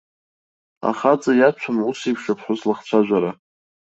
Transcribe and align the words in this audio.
Ахаҵа 0.89 1.31
иаҭәам 1.35 1.77
усеиԥш 1.89 2.23
аԥҳәыс 2.31 2.61
лыхцәажәара. 2.67 3.31